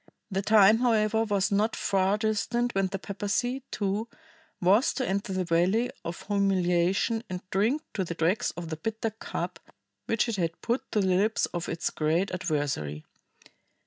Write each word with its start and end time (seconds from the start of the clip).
The 0.31 0.41
time, 0.41 0.79
however, 0.79 1.25
was 1.25 1.51
not 1.51 1.75
far 1.75 2.17
distant 2.17 2.73
when 2.73 2.87
the 2.87 2.97
papacy, 2.97 3.61
too, 3.69 4.07
was 4.59 4.95
to 4.95 5.07
enter 5.07 5.31
the 5.31 5.45
valley 5.45 5.91
of 6.03 6.23
humiliation 6.25 7.23
and 7.29 7.47
drink 7.51 7.83
to 7.93 8.03
the 8.03 8.15
dregs 8.15 8.51
the 8.57 8.77
bitter 8.77 9.11
cup 9.11 9.59
which 10.07 10.27
it 10.27 10.37
had 10.37 10.59
put 10.59 10.91
to 10.93 11.01
the 11.01 11.05
lips 11.17 11.45
of 11.53 11.69
its 11.69 11.91
great 11.91 12.31
adversary. 12.31 13.05